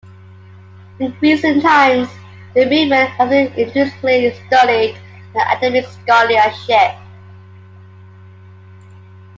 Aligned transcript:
In 0.97 1.15
recent 1.21 1.61
times, 1.61 2.09
the 2.55 2.65
movement 2.65 3.11
has 3.11 3.29
been 3.29 3.53
increasingly 3.53 4.33
studied 4.47 4.95
in 5.35 5.39
academic 5.41 5.85
scholarship. 5.85 6.95